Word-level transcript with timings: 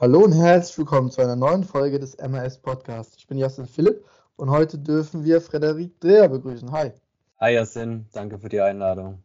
Hallo 0.00 0.24
und 0.24 0.32
herzlich 0.32 0.78
willkommen 0.78 1.10
zu 1.10 1.20
einer 1.20 1.36
neuen 1.36 1.62
Folge 1.62 1.98
des 1.98 2.16
MAS 2.16 2.56
Podcasts. 2.56 3.18
Ich 3.18 3.26
bin 3.26 3.36
Jasin 3.36 3.66
Philipp 3.66 4.02
und 4.36 4.48
heute 4.48 4.78
dürfen 4.78 5.24
wir 5.24 5.42
Frederik 5.42 6.00
Dreher 6.00 6.26
begrüßen. 6.26 6.72
Hi. 6.72 6.92
Hi 7.38 7.52
Jasin, 7.52 8.06
danke 8.10 8.38
für 8.38 8.48
die 8.48 8.62
Einladung. 8.62 9.22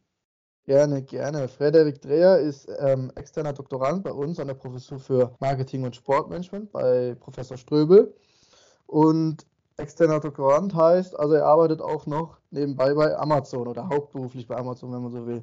Gerne, 0.66 1.02
gerne. 1.02 1.48
Frederik 1.48 2.02
Dreher 2.02 2.39
ist 2.39 2.68
ähm, 2.80 3.10
externer 3.16 3.54
Doktorand 3.54 4.04
bei 4.04 4.11
uns 4.11 4.38
an 4.38 4.48
der 4.48 4.56
Professur 4.56 5.00
für 5.00 5.34
Marketing 5.39 5.86
und 5.86 5.96
Sportmanagement 5.96 6.74
bei 6.74 7.16
Professor 7.21 7.55
Ströbel. 7.55 8.14
Und 8.86 9.48
externer 9.78 10.20
Doktorand 10.20 10.76
heißt, 10.76 11.18
also 11.18 11.36
er 11.36 11.46
arbeitet 11.46 11.82
auch 11.82 12.05
noch 12.05 12.39
nebenbei 12.52 12.94
bei 12.94 13.16
Amazon 13.18 13.70
oder 13.70 13.88
hauptberuflich 13.88 14.46
bei 14.46 14.57
Amazon, 14.57 14.92
wenn 14.92 15.04
man 15.04 15.12
so 15.14 15.26
will. 15.26 15.42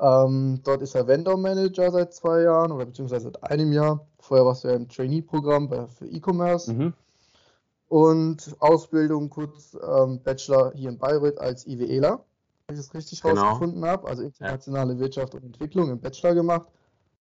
Ähm, 0.00 0.60
dort 0.64 0.82
ist 0.82 0.94
er 0.94 1.06
Vendor 1.06 1.36
Manager 1.36 1.90
seit 1.90 2.12
zwei 2.14 2.42
Jahren 2.42 2.72
oder 2.72 2.86
beziehungsweise 2.86 3.24
seit 3.24 3.42
einem 3.44 3.72
Jahr. 3.72 4.06
Vorher 4.18 4.44
warst 4.44 4.64
du 4.64 4.68
ja 4.68 4.74
im 4.74 4.88
Trainee-Programm 4.88 5.88
für 5.88 6.06
E-Commerce. 6.06 6.72
Mhm. 6.72 6.94
Und 7.88 8.56
Ausbildung, 8.58 9.30
kurz 9.30 9.76
ähm, 9.86 10.20
Bachelor 10.22 10.72
hier 10.74 10.88
in 10.88 10.98
Bayreuth 10.98 11.38
als 11.38 11.66
IWEler, 11.66 12.24
wenn 12.66 12.74
ich 12.76 12.80
es 12.80 12.94
richtig 12.94 13.22
genau. 13.22 13.42
rausgefunden 13.42 13.84
habe. 13.84 14.08
Also 14.08 14.22
internationale 14.22 14.94
ja. 14.94 14.98
Wirtschaft 14.98 15.34
und 15.34 15.44
Entwicklung 15.44 15.90
im 15.90 16.00
Bachelor 16.00 16.34
gemacht. 16.34 16.68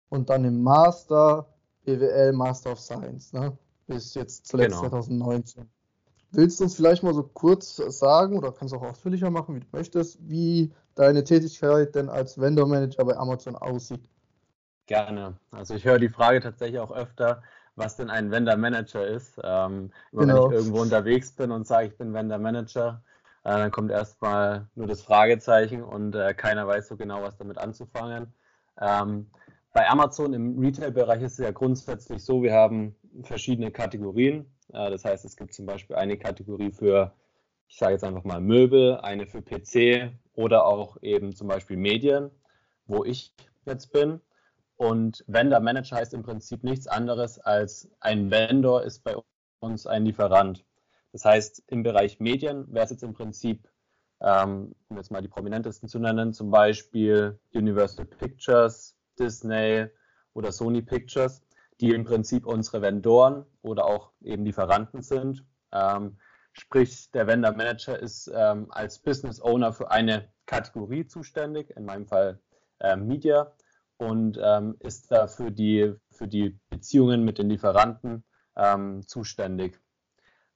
Und 0.09 0.31
dann 0.31 0.45
im 0.45 0.63
Master, 0.63 1.47
BWL, 1.85 2.33
Master 2.33 2.73
of 2.73 2.81
Science, 2.81 3.33
ne? 3.33 3.57
bis 3.87 4.15
jetzt 4.15 4.47
zuletzt 4.47 4.77
genau. 4.77 4.89
2019. 4.89 5.69
Willst 6.33 6.61
du 6.61 6.65
uns 6.65 6.77
vielleicht 6.77 7.03
mal 7.03 7.15
so 7.15 7.23
kurz 7.23 7.77
sagen 7.77 8.39
oder 8.39 8.53
kannst 8.53 8.75
auch 8.75 8.83
ausführlicher 8.83 9.31
machen, 9.31 9.55
wie 9.55 9.61
du 9.61 9.67
möchtest, 9.73 10.19
wie 10.29 10.73
deine 10.95 11.25
Tätigkeit 11.25 11.95
denn 11.95 12.09
als 12.09 12.41
Vendor 12.41 12.67
Manager 12.67 13.05
bei 13.05 13.17
Amazon 13.17 13.55
aussieht? 13.55 14.09
Gerne. 14.87 15.37
Also 15.51 15.75
ich 15.75 15.85
höre 15.85 15.99
die 15.99 16.09
Frage 16.09 16.41
tatsächlich 16.41 16.81
auch 16.81 16.91
öfter, 16.91 17.43
was 17.77 17.97
denn 17.97 18.11
ein 18.11 18.31
Vendor 18.31 18.57
Manager 18.57 19.07
ist. 19.07 19.39
Ähm, 19.45 19.91
genau. 20.13 20.45
wenn 20.45 20.53
ich 20.53 20.59
irgendwo 20.59 20.83
unterwegs 20.83 21.33
bin 21.33 21.51
und 21.51 21.67
sage, 21.67 21.89
ich 21.89 21.97
bin 21.99 22.15
Vendor 22.15 22.39
Manager, 22.39 23.03
äh, 23.45 23.51
dann 23.51 23.71
kommt 23.71 23.91
erstmal 23.91 24.67
nur 24.75 24.87
das 24.87 25.03
Fragezeichen 25.03 25.83
und 25.83 26.15
äh, 26.15 26.35
keiner 26.35 26.67
weiß 26.67 26.89
so 26.89 26.97
genau, 26.97 27.23
was 27.23 27.37
damit 27.37 27.59
anzufangen. 27.59 28.33
Ähm, 28.81 29.27
bei 29.73 29.89
Amazon 29.89 30.35
im 30.35 30.59
Retail-Bereich 30.59 31.23
ist 31.23 31.33
es 31.33 31.39
ja 31.39 31.51
grundsätzlich 31.51 32.23
so, 32.23 32.43
wir 32.43 32.53
haben 32.53 32.95
verschiedene 33.23 33.71
Kategorien. 33.71 34.47
Äh, 34.73 34.91
das 34.91 35.05
heißt, 35.05 35.25
es 35.25 35.37
gibt 35.37 35.55
zum 35.55 35.67
Beispiel 35.67 35.97
eine 35.97 36.19
Kategorie 36.19 36.73
für, 36.73 37.13
ich 37.69 37.79
sage 37.79 37.93
jetzt 37.93 38.05
einfach 38.05 38.25
mal 38.25 38.41
Möbel, 38.41 38.97
eine 38.97 39.27
für 39.27 39.43
PC 39.43 40.13
oder 40.35 40.67
auch 40.67 40.97
eben 41.03 41.35
zum 41.35 41.49
Beispiel 41.49 41.77
Medien, 41.77 42.31
wo 42.87 43.05
ich 43.05 43.33
jetzt 43.67 43.93
bin. 43.93 44.21
Und 44.77 45.25
Vendor 45.29 45.61
Manager 45.61 45.97
heißt 45.97 46.15
im 46.15 46.23
Prinzip 46.23 46.65
nichts 46.65 46.87
anderes 46.87 47.39
als 47.39 47.89
ein 48.01 48.31
Vendor 48.31 48.83
ist 48.83 49.05
bei 49.05 49.17
uns 49.61 49.87
ein 49.87 50.05
Lieferant. 50.05 50.65
Das 51.13 51.25
heißt, 51.25 51.63
im 51.69 51.83
Bereich 51.83 52.19
Medien 52.19 52.67
wäre 52.73 52.87
es 52.87 52.91
jetzt 52.91 53.03
im 53.03 53.13
Prinzip, 53.13 53.69
ähm, 54.21 54.75
um 54.89 54.97
jetzt 54.97 55.11
mal 55.11 55.21
die 55.21 55.29
prominentesten 55.29 55.89
zu 55.89 55.99
nennen, 55.99 56.33
zum 56.33 56.51
Beispiel 56.51 57.39
Universal 57.55 58.07
Pictures, 58.07 58.97
Disney 59.19 59.87
oder 60.33 60.51
Sony 60.51 60.81
Pictures 60.83 61.43
die 61.83 61.91
im 61.91 62.05
Prinzip 62.05 62.47
unsere 62.47 62.81
Vendoren 62.81 63.45
oder 63.61 63.85
auch 63.87 64.13
eben 64.23 64.45
Lieferanten 64.45 65.03
sind. 65.03 65.45
Ähm, 65.73 66.17
sprich, 66.53 67.11
der 67.11 67.27
Vendor 67.27 67.53
Manager 67.53 67.99
ist 67.99 68.31
ähm, 68.33 68.71
als 68.71 69.01
Business 69.01 69.43
Owner 69.43 69.73
für 69.73 69.91
eine 69.91 70.33
Kategorie 70.47 71.07
zuständig, 71.07 71.77
in 71.77 71.85
meinem 71.85 72.07
Fall 72.07 72.41
äh, 72.79 72.95
Media, 72.97 73.53
und 73.97 74.39
ähm, 74.41 74.77
ist 74.79 75.11
da 75.11 75.27
für 75.27 75.51
die, 75.51 75.95
für 76.11 76.29
die 76.29 76.59
Beziehungen 76.71 77.25
mit 77.25 77.39
den 77.39 77.49
Lieferanten 77.49 78.25
ähm, 78.57 79.07
zuständig. 79.07 79.81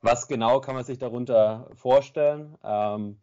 Was 0.00 0.28
genau 0.28 0.60
kann 0.60 0.76
man 0.76 0.84
sich 0.84 0.98
darunter 0.98 1.70
vorstellen? 1.74 2.56
Ähm, 2.62 3.20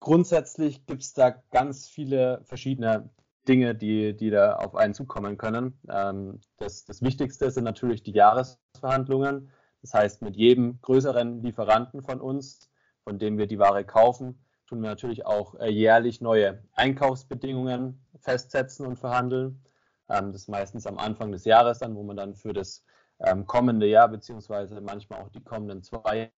grundsätzlich 0.00 0.86
gibt 0.86 1.02
es 1.02 1.12
da 1.12 1.30
ganz 1.50 1.88
viele 1.88 2.40
verschiedene 2.44 3.10
Dinge, 3.48 3.74
die, 3.74 4.14
die 4.14 4.30
da 4.30 4.56
auf 4.56 4.76
einen 4.76 4.94
zukommen 4.94 5.38
können. 5.38 5.80
Ähm, 5.88 6.40
das, 6.58 6.84
das 6.84 7.02
Wichtigste 7.02 7.50
sind 7.50 7.64
natürlich 7.64 8.02
die 8.02 8.12
Jahresverhandlungen. 8.12 9.50
Das 9.80 9.94
heißt, 9.94 10.22
mit 10.22 10.36
jedem 10.36 10.80
größeren 10.82 11.42
Lieferanten 11.42 12.02
von 12.02 12.20
uns, 12.20 12.70
von 13.04 13.18
dem 13.18 13.38
wir 13.38 13.46
die 13.46 13.58
Ware 13.58 13.84
kaufen, 13.84 14.44
tun 14.66 14.82
wir 14.82 14.90
natürlich 14.90 15.24
auch 15.24 15.54
äh, 15.54 15.70
jährlich 15.70 16.20
neue 16.20 16.62
Einkaufsbedingungen 16.72 18.04
festsetzen 18.20 18.86
und 18.86 18.96
verhandeln. 18.98 19.64
Ähm, 20.08 20.32
das 20.32 20.42
ist 20.42 20.48
meistens 20.48 20.86
am 20.86 20.98
Anfang 20.98 21.32
des 21.32 21.44
Jahres 21.44 21.78
dann, 21.78 21.96
wo 21.96 22.02
man 22.02 22.16
dann 22.16 22.34
für 22.34 22.52
das 22.52 22.84
ähm, 23.20 23.46
kommende 23.46 23.86
Jahr 23.86 24.08
beziehungsweise 24.08 24.80
manchmal 24.80 25.22
auch 25.22 25.30
die 25.30 25.42
kommenden 25.42 25.82
zwei 25.82 26.30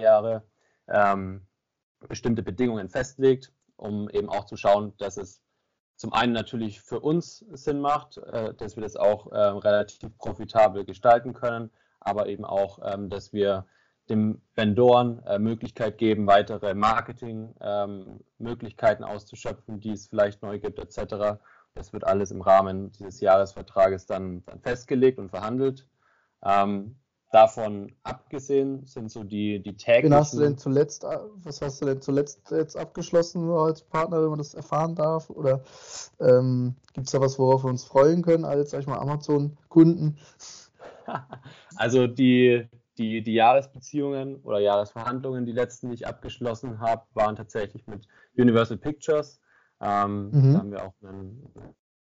Jahre 0.00 0.44
ähm, 0.88 1.46
bestimmte 2.08 2.42
Bedingungen 2.42 2.88
festlegt, 2.88 3.52
um 3.76 4.08
eben 4.10 4.28
auch 4.28 4.46
zu 4.46 4.56
schauen, 4.56 4.94
dass 4.96 5.18
es 5.18 5.42
zum 6.00 6.12
einen 6.14 6.32
natürlich 6.32 6.80
für 6.80 6.98
uns 6.98 7.44
Sinn 7.52 7.78
macht, 7.78 8.16
äh, 8.16 8.54
dass 8.54 8.74
wir 8.74 8.82
das 8.82 8.96
auch 8.96 9.30
äh, 9.32 9.36
relativ 9.36 10.16
profitabel 10.16 10.86
gestalten 10.86 11.34
können, 11.34 11.70
aber 12.00 12.28
eben 12.28 12.46
auch, 12.46 12.78
ähm, 12.82 13.10
dass 13.10 13.34
wir 13.34 13.66
dem 14.08 14.40
Vendoren 14.54 15.22
äh, 15.26 15.38
Möglichkeit 15.38 15.98
geben, 15.98 16.26
weitere 16.26 16.72
Marketingmöglichkeiten 16.72 19.04
ähm, 19.04 19.10
auszuschöpfen, 19.10 19.78
die 19.78 19.92
es 19.92 20.06
vielleicht 20.06 20.40
neu 20.40 20.58
gibt, 20.58 20.78
etc. 20.78 21.38
Das 21.74 21.92
wird 21.92 22.04
alles 22.04 22.30
im 22.30 22.40
Rahmen 22.40 22.90
dieses 22.92 23.20
Jahresvertrages 23.20 24.06
dann, 24.06 24.42
dann 24.46 24.60
festgelegt 24.60 25.18
und 25.18 25.28
verhandelt. 25.28 25.86
Ähm, 26.42 26.96
Davon 27.32 27.92
abgesehen 28.02 28.84
sind 28.86 29.10
so 29.10 29.22
die, 29.22 29.62
die 29.62 29.76
täglichen. 29.76 30.10
Wen 30.10 30.18
hast 30.18 30.34
du 30.34 30.40
denn 30.40 30.58
zuletzt, 30.58 31.04
was 31.04 31.62
hast 31.62 31.80
du 31.80 31.86
denn 31.86 32.00
zuletzt 32.02 32.50
jetzt 32.50 32.76
abgeschlossen 32.76 33.48
als 33.50 33.82
Partner, 33.82 34.20
wenn 34.20 34.30
man 34.30 34.38
das 34.38 34.54
erfahren 34.54 34.96
darf? 34.96 35.30
Oder 35.30 35.62
ähm, 36.18 36.74
gibt 36.92 37.06
es 37.06 37.12
da 37.12 37.20
was, 37.20 37.38
worauf 37.38 37.62
wir 37.62 37.70
uns 37.70 37.84
freuen 37.84 38.22
können 38.22 38.44
als, 38.44 38.70
sag 38.70 38.80
ich 38.80 38.86
mal, 38.86 38.98
Amazon-Kunden? 38.98 40.18
Also 41.74 42.06
die, 42.06 42.68
die, 42.98 43.22
die 43.22 43.34
Jahresbeziehungen 43.34 44.36
oder 44.42 44.60
Jahresverhandlungen, 44.60 45.44
die 45.44 45.52
letzten, 45.52 45.88
die 45.88 45.94
ich 45.94 46.06
abgeschlossen 46.06 46.78
habe, 46.78 47.02
waren 47.14 47.34
tatsächlich 47.34 47.84
mit 47.88 48.06
Universal 48.36 48.76
Pictures. 48.76 49.40
Ähm, 49.80 50.30
mhm. 50.30 50.52
Da 50.52 50.58
haben 50.58 50.70
wir 50.70 50.84
auch 50.84 50.94
einen, 51.02 51.52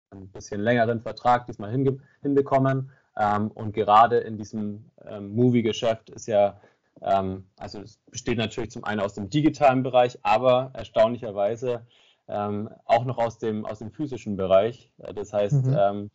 einen 0.10 0.28
bisschen 0.32 0.60
längeren 0.60 1.00
Vertrag 1.00 1.46
diesmal 1.46 1.72
hinbekommen. 2.22 2.92
Ähm, 3.20 3.52
und 3.52 3.74
gerade 3.74 4.18
in 4.20 4.38
diesem 4.38 4.90
ähm, 5.06 5.36
Movie-Geschäft 5.36 6.10
ist 6.10 6.28
ja, 6.28 6.60
ähm, 7.02 7.46
also 7.58 7.82
es 7.82 7.98
besteht 8.10 8.38
natürlich 8.38 8.72
zum 8.72 8.86
einen 8.86 9.02
aus 9.02 9.14
dem 9.14 9.30
digitalen 9.30 9.84
Bereich, 9.84 10.18
aber 10.24 10.72
erstaunlicherweise 10.74 11.86
ähm, 12.30 12.70
auch 12.86 13.04
noch 13.04 13.18
aus 13.18 13.38
dem, 13.38 13.66
aus 13.66 13.80
dem 13.80 13.92
physischen 13.92 14.38
Bereich. 14.38 14.94
Äh, 15.00 15.14
das 15.14 15.34
heißt, 15.34 15.66
mhm. 15.66 15.78
Ähm, 15.78 16.12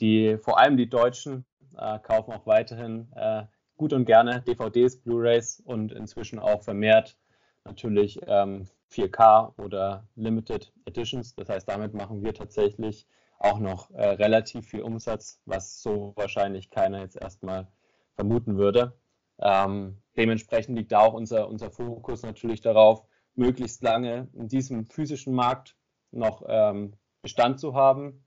die, 0.00 0.38
vor 0.38 0.58
allem 0.58 0.78
die 0.78 0.88
Deutschen 0.88 1.44
äh, 1.76 1.98
kaufen 1.98 2.32
auch 2.32 2.46
weiterhin 2.46 3.08
äh, 3.14 3.42
gut 3.76 3.92
und 3.92 4.06
gerne 4.06 4.40
DVDs, 4.40 4.96
Blu-rays 4.96 5.60
und 5.64 5.92
inzwischen 5.92 6.38
auch 6.38 6.62
vermehrt 6.62 7.18
natürlich 7.64 8.18
4K 8.22 8.48
ähm, 8.88 9.64
oder 9.64 10.06
Limited 10.16 10.72
Editions. 10.86 11.34
Das 11.34 11.48
heißt, 11.50 11.68
damit 11.68 11.92
machen 11.92 12.22
wir 12.22 12.32
tatsächlich 12.32 13.06
auch 13.38 13.58
noch 13.58 13.90
äh, 13.90 14.04
relativ 14.04 14.66
viel 14.68 14.82
Umsatz, 14.82 15.40
was 15.44 15.80
so 15.80 16.12
wahrscheinlich 16.16 16.70
keiner 16.70 17.00
jetzt 17.00 17.16
erstmal 17.16 17.68
vermuten 18.14 18.58
würde. 18.58 18.98
Ähm, 19.40 20.02
dementsprechend 20.16 20.76
liegt 20.76 20.92
da 20.92 21.00
auch 21.00 21.14
unser, 21.14 21.48
unser 21.48 21.70
Fokus 21.70 22.22
natürlich 22.22 22.60
darauf, 22.60 23.04
möglichst 23.34 23.82
lange 23.82 24.28
in 24.32 24.48
diesem 24.48 24.86
physischen 24.86 25.32
Markt 25.32 25.76
noch 26.10 26.42
ähm, 26.48 26.94
Bestand 27.22 27.60
zu 27.60 27.74
haben, 27.74 28.26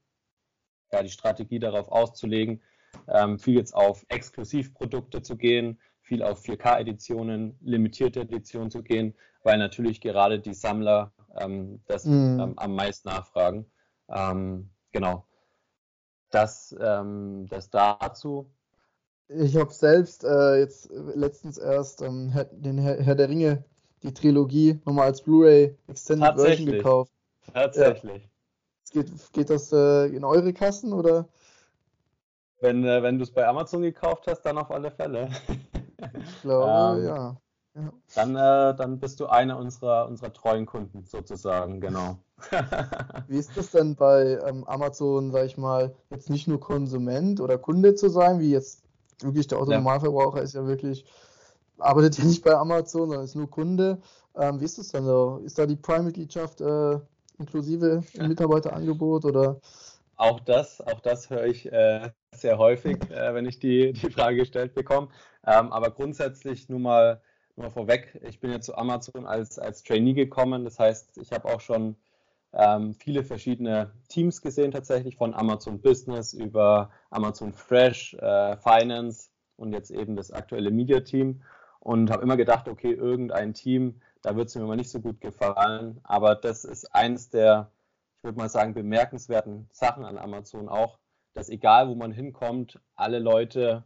ja, 0.90 1.02
die 1.02 1.10
Strategie 1.10 1.58
darauf 1.58 1.88
auszulegen, 1.88 2.62
ähm, 3.08 3.38
viel 3.38 3.56
jetzt 3.56 3.74
auf 3.74 4.06
Exklusivprodukte 4.08 5.22
zu 5.22 5.36
gehen, 5.36 5.78
viel 6.00 6.22
auf 6.22 6.42
4K-Editionen, 6.42 7.58
limitierte 7.60 8.20
Editionen 8.20 8.70
zu 8.70 8.82
gehen, 8.82 9.14
weil 9.42 9.58
natürlich 9.58 10.00
gerade 10.00 10.40
die 10.40 10.54
Sammler 10.54 11.12
ähm, 11.38 11.82
das 11.86 12.04
mm. 12.04 12.54
am 12.56 12.74
meisten 12.74 13.08
nachfragen. 13.08 13.70
Ähm, 14.08 14.70
genau. 14.92 15.24
Das, 16.30 16.74
ähm, 16.80 17.46
das 17.50 17.70
dazu. 17.70 18.50
Ich 19.28 19.56
habe 19.56 19.72
selbst 19.72 20.24
äh, 20.24 20.58
jetzt 20.58 20.90
letztens 21.14 21.58
erst 21.58 22.02
ähm, 22.02 22.32
den 22.52 22.78
Herr, 22.78 23.02
Herr, 23.02 23.14
der 23.14 23.28
Ringe, 23.28 23.64
die 24.02 24.12
Trilogie, 24.12 24.80
nochmal 24.84 25.06
als 25.06 25.22
Blu-ray 25.22 25.76
Extended 25.88 26.34
Version 26.34 26.66
gekauft. 26.66 27.12
Tatsächlich. 27.52 28.22
Ja. 28.94 29.02
Geht, 29.02 29.32
geht 29.32 29.50
das 29.50 29.72
äh, 29.72 30.06
in 30.06 30.24
eure 30.24 30.52
Kassen 30.52 30.92
oder? 30.92 31.28
Wenn, 32.60 32.84
äh, 32.84 33.02
wenn 33.02 33.18
du 33.18 33.24
es 33.24 33.30
bei 33.30 33.46
Amazon 33.46 33.82
gekauft 33.82 34.26
hast, 34.26 34.42
dann 34.42 34.58
auf 34.58 34.70
alle 34.70 34.90
Fälle. 34.90 35.28
Ich 36.18 36.42
glaube, 36.42 36.98
ähm, 37.00 37.06
ja. 37.06 37.36
Ja. 37.74 37.92
Dann, 38.14 38.36
äh, 38.36 38.76
dann 38.76 39.00
bist 39.00 39.18
du 39.20 39.26
einer 39.26 39.56
unserer, 39.58 40.06
unserer 40.06 40.32
treuen 40.32 40.66
Kunden 40.66 41.04
sozusagen, 41.04 41.80
genau. 41.80 42.18
Wie 43.28 43.38
ist 43.38 43.56
das 43.56 43.70
denn 43.70 43.96
bei 43.96 44.38
ähm, 44.46 44.64
Amazon, 44.64 45.30
sag 45.30 45.46
ich 45.46 45.56
mal, 45.56 45.94
jetzt 46.10 46.28
nicht 46.28 46.48
nur 46.48 46.60
Konsument 46.60 47.40
oder 47.40 47.56
Kunde 47.56 47.94
zu 47.94 48.10
sein, 48.10 48.40
wie 48.40 48.50
jetzt 48.50 48.82
wirklich 49.22 49.46
der 49.46 49.58
Autonormalverbraucher 49.58 50.38
ja. 50.38 50.42
ist 50.42 50.54
ja 50.54 50.66
wirklich, 50.66 51.06
arbeitet 51.78 52.18
ja 52.18 52.24
nicht 52.24 52.44
bei 52.44 52.54
Amazon, 52.54 53.08
sondern 53.08 53.24
ist 53.24 53.36
nur 53.36 53.48
Kunde. 53.48 54.00
Ähm, 54.36 54.60
wie 54.60 54.64
ist 54.64 54.78
das 54.78 54.88
denn 54.88 55.04
so? 55.04 55.40
Ist 55.44 55.58
da 55.58 55.64
die 55.64 55.76
Prime-Mitgliedschaft 55.76 56.60
äh, 56.60 56.98
inklusive 57.38 58.02
im 58.14 58.28
Mitarbeiterangebot 58.28 59.24
oder? 59.24 59.60
Auch 60.16 60.40
das, 60.40 60.80
auch 60.80 61.00
das 61.00 61.30
höre 61.30 61.46
ich 61.46 61.70
äh, 61.72 62.10
sehr 62.32 62.58
häufig, 62.58 62.98
äh, 63.10 63.34
wenn 63.34 63.46
ich 63.46 63.58
die, 63.58 63.92
die 63.92 64.10
Frage 64.10 64.36
gestellt 64.36 64.74
bekomme. 64.74 65.08
Ähm, 65.44 65.72
aber 65.72 65.90
grundsätzlich 65.90 66.68
nur 66.68 66.78
mal, 66.78 67.20
nur 67.56 67.70
vorweg, 67.70 68.18
ich 68.22 68.40
bin 68.40 68.50
jetzt 68.50 68.66
zu 68.66 68.76
Amazon 68.76 69.26
als, 69.26 69.58
als 69.58 69.82
Trainee 69.82 70.14
gekommen. 70.14 70.64
Das 70.64 70.78
heißt, 70.78 71.18
ich 71.18 71.32
habe 71.32 71.48
auch 71.48 71.60
schon 71.60 71.96
ähm, 72.52 72.94
viele 72.94 73.24
verschiedene 73.24 73.92
Teams 74.08 74.42
gesehen, 74.42 74.70
tatsächlich 74.70 75.16
von 75.16 75.34
Amazon 75.34 75.80
Business 75.80 76.32
über 76.32 76.90
Amazon 77.10 77.52
Fresh, 77.52 78.14
äh, 78.14 78.56
Finance 78.56 79.30
und 79.56 79.72
jetzt 79.72 79.90
eben 79.90 80.16
das 80.16 80.30
aktuelle 80.30 80.70
Media 80.70 81.00
Team. 81.00 81.42
Und 81.80 82.10
habe 82.10 82.22
immer 82.22 82.36
gedacht, 82.36 82.68
okay, 82.68 82.92
irgendein 82.92 83.54
Team, 83.54 84.00
da 84.22 84.36
wird 84.36 84.48
es 84.48 84.54
mir 84.54 84.64
mal 84.64 84.76
nicht 84.76 84.90
so 84.90 85.00
gut 85.00 85.20
gefallen. 85.20 86.00
Aber 86.04 86.36
das 86.36 86.64
ist 86.64 86.94
eines 86.94 87.28
der, 87.30 87.72
ich 88.18 88.24
würde 88.24 88.38
mal 88.38 88.48
sagen, 88.48 88.72
bemerkenswerten 88.74 89.68
Sachen 89.72 90.04
an 90.04 90.16
Amazon 90.16 90.68
auch, 90.68 90.98
dass 91.34 91.48
egal 91.48 91.88
wo 91.88 91.94
man 91.94 92.12
hinkommt, 92.12 92.80
alle 92.94 93.18
Leute 93.18 93.84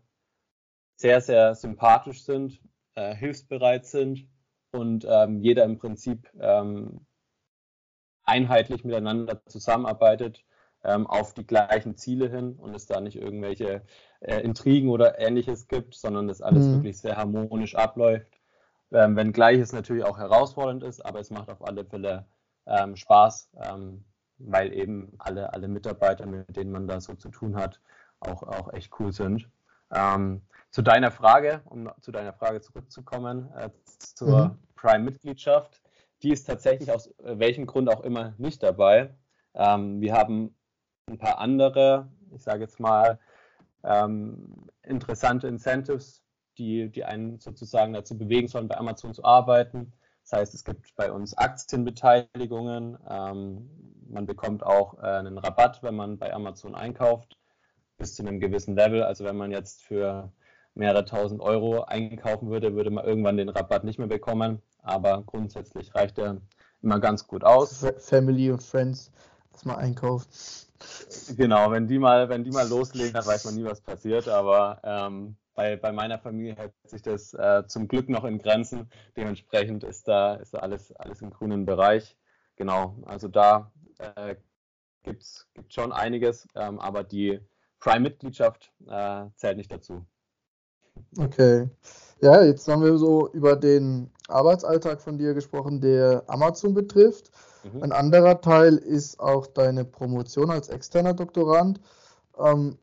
sehr, 0.96 1.20
sehr 1.20 1.54
sympathisch 1.54 2.24
sind, 2.24 2.60
äh, 2.96 3.14
hilfsbereit 3.14 3.87
sind 3.87 4.26
und 4.72 5.06
ähm, 5.08 5.40
jeder 5.40 5.64
im 5.64 5.78
Prinzip 5.78 6.28
ähm, 6.40 7.06
einheitlich 8.25 8.84
miteinander 8.84 9.40
zusammenarbeitet 9.46 10.44
ähm, 10.84 11.06
auf 11.06 11.34
die 11.34 11.46
gleichen 11.46 11.96
Ziele 11.96 12.28
hin 12.28 12.54
und 12.54 12.75
es 12.75 12.87
da 12.87 13.00
nicht 13.00 13.16
irgendwelche 13.16 13.82
äh, 14.20 14.40
Intrigen 14.40 14.88
oder 14.88 15.19
ähnliches 15.19 15.69
gibt, 15.69 15.94
sondern 15.94 16.28
das 16.28 16.43
alles 16.43 16.66
mhm. 16.66 16.75
wirklich 16.75 16.98
sehr 16.98 17.16
harmonisch 17.16 17.75
abläuft. 17.75 18.40
Ähm, 18.93 19.16
wenngleich 19.16 19.58
es 19.60 19.72
natürlich 19.72 20.04
auch 20.04 20.19
herausfordernd 20.19 20.82
ist, 20.84 21.04
aber 21.04 21.20
es 21.20 21.31
macht 21.31 21.49
auf 21.49 21.66
alle 21.66 21.84
Fälle 21.84 22.26
ähm, 22.66 22.96
Spaß, 22.96 23.50
ähm, 23.62 24.04
weil 24.38 24.72
eben 24.72 25.12
alle, 25.19 25.52
alle 25.52 25.69
Mitarbeiter, 25.69 26.26
mit 26.26 26.56
denen 26.56 26.70
man 26.70 26.87
da 26.87 27.00
so 27.00 27.14
zu 27.14 27.31
tun 27.31 27.56
hat, 27.56 27.81
auch, 28.20 28.42
auch 28.42 28.72
echt 28.72 28.92
cool 29.00 29.12
sind. 29.12 29.49
Ähm, 29.92 30.42
zu 30.70 30.82
deiner 30.82 31.10
Frage, 31.10 31.62
um 31.64 31.90
zu 32.00 32.12
deiner 32.12 32.32
Frage 32.32 32.60
zurückzukommen, 32.60 33.50
äh, 33.56 33.70
zur 33.98 34.48
mhm. 34.48 34.58
Prime-Mitgliedschaft, 34.74 35.80
die 36.22 36.32
ist 36.32 36.44
tatsächlich 36.44 36.90
aus 36.92 37.14
welchem 37.18 37.66
Grund 37.66 37.88
auch 37.88 38.02
immer 38.02 38.34
nicht 38.38 38.62
dabei. 38.62 39.14
Ähm, 39.54 40.00
wir 40.00 40.14
haben 40.14 40.54
ein 41.08 41.18
paar 41.18 41.38
andere, 41.38 42.10
ich 42.30 42.42
sage 42.42 42.62
jetzt 42.62 42.80
mal, 42.80 43.18
ähm, 43.84 44.68
interessante 44.82 45.46
Incentives, 45.48 46.22
die, 46.58 46.90
die 46.90 47.04
einen 47.04 47.38
sozusagen 47.38 47.92
dazu 47.92 48.16
bewegen 48.16 48.48
sollen, 48.48 48.68
bei 48.68 48.76
Amazon 48.76 49.14
zu 49.14 49.24
arbeiten. 49.24 49.92
Das 50.22 50.40
heißt, 50.40 50.54
es 50.54 50.64
gibt 50.64 50.94
bei 50.96 51.12
uns 51.12 51.36
Aktienbeteiligungen. 51.38 52.98
Ähm, 53.08 53.70
man 54.08 54.26
bekommt 54.26 54.64
auch 54.64 54.98
äh, 54.98 55.06
einen 55.06 55.38
Rabatt, 55.38 55.82
wenn 55.82 55.94
man 55.94 56.18
bei 56.18 56.32
Amazon 56.32 56.74
einkauft, 56.74 57.38
bis 57.98 58.14
zu 58.14 58.22
einem 58.22 58.40
gewissen 58.40 58.76
Level. 58.76 59.02
Also 59.02 59.25
wenn 59.25 59.37
man 59.37 59.50
jetzt 59.50 59.82
für 59.82 60.32
mehrere 60.75 61.04
tausend 61.04 61.40
Euro 61.40 61.84
einkaufen 61.84 62.50
würde, 62.50 62.75
würde 62.75 62.90
man 62.90 63.04
irgendwann 63.04 63.37
den 63.37 63.48
Rabatt 63.48 63.84
nicht 63.84 63.98
mehr 63.98 64.08
bekommen. 64.08 64.62
Aber 64.82 65.22
grundsätzlich 65.25 65.94
reicht 65.94 66.19
er 66.19 66.40
immer 66.82 67.00
ganz 67.00 67.26
gut 67.26 67.44
aus. 67.44 67.84
Family 67.98 68.50
und 68.50 68.62
Friends, 68.62 69.10
dass 69.52 69.64
man 69.64 69.76
einkauft. 69.76 70.28
Genau, 71.37 71.70
wenn 71.70 71.88
die 71.88 71.98
mal, 71.98 72.28
wenn 72.28 72.44
die 72.44 72.50
mal 72.50 72.69
loslegen, 72.69 73.14
dann 73.14 73.26
weiß 73.26 73.46
man 73.46 73.54
nie, 73.54 73.64
was 73.64 73.81
passiert. 73.81 74.28
Aber 74.28 74.81
ähm, 74.84 75.37
bei, 75.54 75.76
bei 75.76 75.90
meiner 75.90 76.19
Familie 76.19 76.54
hält 76.54 76.72
sich 76.84 77.02
das 77.02 77.32
äh, 77.34 77.64
zum 77.66 77.88
Glück 77.88 78.08
noch 78.08 78.25
in 78.25 78.38
Grenzen. 78.38 78.90
Dementsprechend 79.16 79.84
ist 79.84 80.06
da, 80.06 80.34
ist 80.34 80.54
da 80.54 80.58
alles, 80.58 80.94
alles 80.96 81.22
im 81.22 81.31
grünen 81.31 81.64
Bereich. 81.64 82.16
Genau, 82.56 82.96
also 83.06 83.28
da 83.28 83.72
äh, 83.99 84.37
gibt 85.02 85.22
es 85.22 85.49
schon 85.69 85.92
einiges, 85.92 86.46
ähm, 86.54 86.78
aber 86.78 87.04
die 87.04 87.40
Prime-Mitgliedschaft 87.81 88.73
äh, 88.88 89.26
zählt 89.37 89.56
nicht 89.56 89.73
dazu. 89.73 90.05
Okay. 91.19 91.69
Ja, 92.23 92.43
jetzt 92.43 92.67
haben 92.69 92.82
wir 92.82 92.96
so 92.96 93.28
über 93.32 93.56
den 93.56 94.11
Arbeitsalltag 94.28 95.00
von 95.02 95.19
dir 95.19 95.34
gesprochen, 95.34 95.81
der 95.81 96.25
Amazon 96.26 96.73
betrifft. 96.73 97.31
Mhm. 97.73 97.82
Ein 97.82 97.93
anderer 97.93 98.40
Teil 98.40 98.76
ist 98.76 99.20
auch 99.20 99.46
deine 99.46 99.84
Promotion 99.84 100.50
als 100.50 100.69
externer 100.69 101.12
Doktorand. 101.12 101.81
Ähm, 102.38 102.78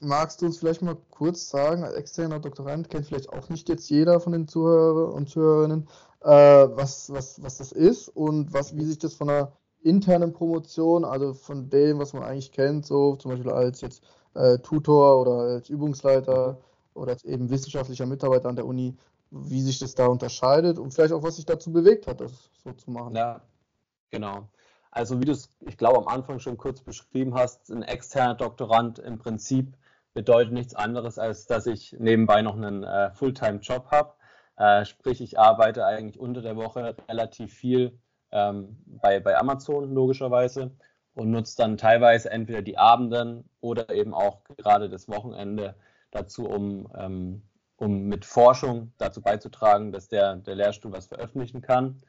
magst 0.00 0.40
du 0.40 0.46
uns 0.46 0.58
vielleicht 0.58 0.82
mal 0.82 0.96
kurz 1.10 1.48
sagen, 1.48 1.82
als 1.82 1.94
externer 1.94 2.38
Doktorand 2.38 2.88
kennt 2.88 3.06
vielleicht 3.06 3.32
auch 3.32 3.48
nicht 3.48 3.68
jetzt 3.68 3.90
jeder 3.90 4.20
von 4.20 4.32
den 4.32 4.46
Zuhörern 4.46 5.12
und 5.12 5.28
Zuhörerinnen, 5.28 5.88
äh, 6.20 6.28
was, 6.30 7.12
was, 7.12 7.42
was 7.42 7.58
das 7.58 7.72
ist 7.72 8.08
und 8.08 8.52
was, 8.52 8.76
wie 8.76 8.84
sich 8.84 8.98
das 8.98 9.14
von 9.14 9.28
einer 9.28 9.52
internen 9.80 10.32
Promotion, 10.32 11.04
also 11.04 11.34
von 11.34 11.70
dem, 11.70 11.98
was 11.98 12.12
man 12.12 12.22
eigentlich 12.22 12.52
kennt, 12.52 12.86
so 12.86 13.16
zum 13.16 13.32
Beispiel 13.32 13.50
als 13.50 13.80
jetzt 13.80 14.02
äh, 14.38 14.58
Tutor 14.58 15.20
oder 15.20 15.54
als 15.54 15.68
Übungsleiter 15.68 16.58
oder 16.94 17.12
als 17.12 17.24
eben 17.24 17.50
wissenschaftlicher 17.50 18.06
Mitarbeiter 18.06 18.48
an 18.48 18.56
der 18.56 18.66
Uni, 18.66 18.96
wie 19.30 19.60
sich 19.60 19.78
das 19.78 19.94
da 19.94 20.06
unterscheidet 20.06 20.78
und 20.78 20.94
vielleicht 20.94 21.12
auch, 21.12 21.22
was 21.22 21.36
sich 21.36 21.44
dazu 21.44 21.72
bewegt 21.72 22.06
hat, 22.06 22.20
das 22.20 22.50
so 22.64 22.72
zu 22.72 22.90
machen. 22.90 23.14
Ja, 23.14 23.42
genau. 24.10 24.48
Also 24.90 25.20
wie 25.20 25.24
du 25.24 25.32
es, 25.32 25.50
ich 25.60 25.76
glaube, 25.76 25.98
am 25.98 26.08
Anfang 26.08 26.38
schon 26.38 26.56
kurz 26.56 26.80
beschrieben 26.80 27.34
hast, 27.34 27.70
ein 27.70 27.82
externer 27.82 28.34
Doktorand 28.34 28.98
im 28.98 29.18
Prinzip 29.18 29.76
bedeutet 30.14 30.52
nichts 30.52 30.74
anderes, 30.74 31.18
als 31.18 31.46
dass 31.46 31.66
ich 31.66 31.94
nebenbei 31.98 32.42
noch 32.42 32.56
einen 32.56 32.84
äh, 32.84 33.10
Fulltime-Job 33.12 33.90
habe. 33.90 34.14
Äh, 34.56 34.84
sprich, 34.84 35.20
ich 35.20 35.38
arbeite 35.38 35.84
eigentlich 35.84 36.18
unter 36.18 36.42
der 36.42 36.56
Woche 36.56 36.96
relativ 37.08 37.52
viel 37.52 37.98
ähm, 38.32 38.78
bei, 38.86 39.20
bei 39.20 39.36
Amazon 39.38 39.92
logischerweise 39.92 40.72
und 41.18 41.32
nutze 41.32 41.56
dann 41.56 41.76
teilweise 41.76 42.30
entweder 42.30 42.62
die 42.62 42.78
Abenden 42.78 43.44
oder 43.60 43.90
eben 43.90 44.14
auch 44.14 44.44
gerade 44.56 44.88
das 44.88 45.08
Wochenende 45.08 45.74
dazu, 46.12 46.48
um, 46.48 46.88
ähm, 46.96 47.42
um 47.76 48.04
mit 48.04 48.24
Forschung 48.24 48.92
dazu 48.98 49.20
beizutragen, 49.20 49.90
dass 49.90 50.08
der, 50.08 50.36
der 50.36 50.54
Lehrstuhl 50.54 50.92
was 50.92 51.08
veröffentlichen 51.08 51.60
kann. 51.60 52.00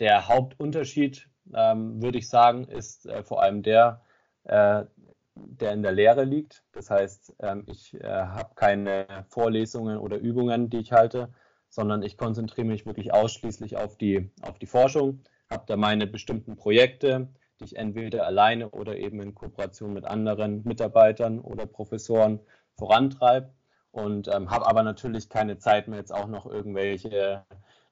Der 0.00 0.28
Hauptunterschied, 0.28 1.30
ähm, 1.54 2.02
würde 2.02 2.18
ich 2.18 2.28
sagen, 2.28 2.64
ist 2.64 3.06
äh, 3.06 3.22
vor 3.22 3.42
allem 3.42 3.62
der, 3.62 4.02
äh, 4.44 4.84
der 5.34 5.72
in 5.72 5.82
der 5.82 5.92
Lehre 5.92 6.24
liegt. 6.24 6.62
Das 6.72 6.90
heißt, 6.90 7.34
ähm, 7.40 7.64
ich 7.68 7.94
äh, 7.94 8.06
habe 8.06 8.54
keine 8.54 9.06
Vorlesungen 9.28 9.96
oder 9.96 10.18
Übungen, 10.18 10.68
die 10.68 10.80
ich 10.80 10.92
halte, 10.92 11.32
sondern 11.70 12.02
ich 12.02 12.18
konzentriere 12.18 12.66
mich 12.66 12.84
wirklich 12.84 13.14
ausschließlich 13.14 13.78
auf 13.78 13.96
die, 13.96 14.30
auf 14.42 14.58
die 14.58 14.66
Forschung, 14.66 15.22
habe 15.48 15.64
da 15.66 15.78
meine 15.78 16.06
bestimmten 16.06 16.56
Projekte, 16.56 17.28
die 17.62 17.66
ich 17.66 17.76
entweder 17.76 18.26
alleine 18.26 18.70
oder 18.70 18.96
eben 18.96 19.20
in 19.20 19.34
Kooperation 19.34 19.92
mit 19.92 20.04
anderen 20.04 20.62
Mitarbeitern 20.64 21.38
oder 21.38 21.66
Professoren 21.66 22.40
vorantreibe 22.76 23.52
und 23.92 24.28
ähm, 24.28 24.50
habe 24.50 24.66
aber 24.66 24.82
natürlich 24.82 25.28
keine 25.28 25.58
Zeit 25.58 25.86
mehr, 25.88 25.98
jetzt 25.98 26.14
auch 26.14 26.26
noch 26.26 26.46
irgendwelche 26.46 27.44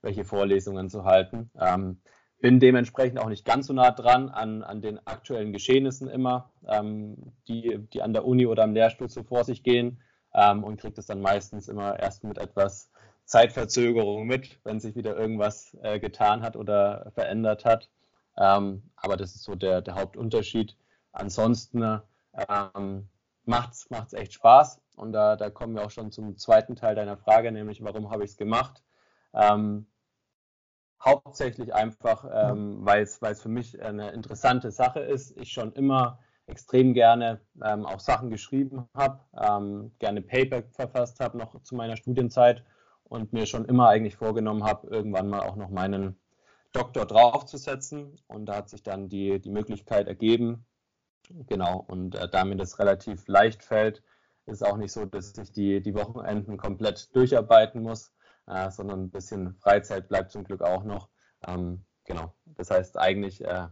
welche 0.03 0.25
Vorlesungen 0.25 0.89
zu 0.89 1.05
halten. 1.05 1.51
Ähm, 1.61 2.01
bin 2.41 2.59
dementsprechend 2.59 3.19
auch 3.19 3.29
nicht 3.29 3.45
ganz 3.45 3.67
so 3.67 3.75
nah 3.75 3.91
dran 3.91 4.31
an, 4.31 4.63
an 4.63 4.81
den 4.81 4.99
aktuellen 5.07 5.53
Geschehnissen 5.53 6.09
immer, 6.09 6.51
ähm, 6.67 7.33
die, 7.49 7.79
die 7.93 8.01
an 8.01 8.15
der 8.15 8.25
Uni 8.25 8.47
oder 8.47 8.63
am 8.63 8.73
Lehrstuhl 8.73 9.11
so 9.11 9.23
vor 9.23 9.45
sich 9.45 9.63
gehen 9.63 10.01
ähm, 10.33 10.65
und 10.65 10.81
kriege 10.81 10.95
das 10.95 11.07
dann 11.07 11.21
meistens 11.21 11.69
immer 11.69 11.99
erst 11.99 12.25
mit 12.25 12.39
etwas 12.39 12.91
Zeitverzögerung 13.27 14.27
mit, 14.27 14.59
wenn 14.65 14.81
sich 14.81 14.97
wieder 14.97 15.17
irgendwas 15.17 15.77
äh, 15.83 16.01
getan 16.01 16.43
hat 16.43 16.57
oder 16.57 17.13
verändert 17.15 17.65
hat. 17.65 17.91
Ähm, 18.37 18.91
aber 18.97 19.17
das 19.17 19.35
ist 19.35 19.45
so 19.45 19.55
der, 19.55 19.83
der 19.83 19.95
Hauptunterschied. 19.95 20.77
Ansonsten 21.13 22.01
ähm, 22.33 23.09
macht 23.45 23.73
es 23.73 24.13
echt 24.13 24.35
Spaß. 24.35 24.81
Und 24.97 25.13
da, 25.13 25.37
da 25.37 25.51
kommen 25.51 25.75
wir 25.75 25.85
auch 25.85 25.91
schon 25.91 26.13
zum 26.13 26.37
zweiten 26.37 26.77
Teil 26.77 26.95
deiner 26.95 27.17
Frage, 27.17 27.53
nämlich 27.53 27.83
warum 27.83 28.11
habe 28.11 28.25
ich 28.25 28.33
es 28.33 28.37
gemacht? 28.37 28.83
Ähm, 29.33 29.87
hauptsächlich 31.03 31.75
einfach, 31.75 32.25
ähm, 32.31 32.85
weil 32.85 33.03
es 33.03 33.43
für 33.43 33.49
mich 33.49 33.81
eine 33.83 34.11
interessante 34.11 34.71
Sache 34.71 35.01
ist. 35.01 35.37
Ich 35.39 35.53
schon 35.53 35.73
immer 35.73 36.19
extrem 36.47 36.95
gerne 36.95 37.41
ähm, 37.65 37.87
auch 37.87 38.01
Sachen 38.01 38.29
geschrieben 38.29 38.89
habe, 38.95 39.21
ähm, 39.41 39.93
gerne 39.99 40.21
Paper 40.21 40.63
verfasst 40.73 41.21
habe 41.21 41.39
noch 41.39 41.63
zu 41.63 41.75
meiner 41.77 41.97
Studienzeit 41.97 42.65
und 43.05 43.33
mir 43.33 43.47
schon 43.47 43.65
immer 43.65 43.89
eigentlich 43.89 44.17
vorgenommen 44.17 44.65
habe, 44.65 44.89
irgendwann 44.89 45.29
mal 45.29 45.41
auch 45.41 45.57
noch 45.57 45.71
meinen 45.71 46.20
Doktor 46.73 47.07
draufzusetzen. 47.07 48.21
Und 48.27 48.47
da 48.47 48.57
hat 48.57 48.69
sich 48.71 48.83
dann 48.83 49.09
die, 49.09 49.41
die 49.41 49.51
Möglichkeit 49.51 50.09
ergeben, 50.09 50.67
Genau, 51.47 51.85
und 51.87 52.15
äh, 52.17 52.29
da 52.29 52.45
mir 52.45 52.57
das 52.57 52.79
relativ 52.79 53.27
leicht 53.29 53.63
fällt, 53.63 54.03
ist 54.47 54.65
auch 54.65 54.77
nicht 54.77 54.93
so, 54.93 55.05
dass 55.07 55.37
ich 55.39 55.53
die, 55.53 55.81
die 55.81 55.95
Wochenenden 55.95 56.57
komplett 56.57 57.15
durcharbeiten 57.15 57.83
muss. 57.83 58.13
äh, 58.47 58.71
sondern 58.71 59.05
ein 59.05 59.11
bisschen 59.11 59.55
Freizeit 59.57 60.09
bleibt 60.09 60.33
zum 60.33 60.45
Glück 60.45 60.63
auch 60.63 60.83
noch. 60.85 61.09
Ähm, 61.47 61.85
genau, 62.05 62.35
das 62.47 62.71
heißt 62.71 62.99
eigentlich 62.99 63.45
äh, 63.45 63.69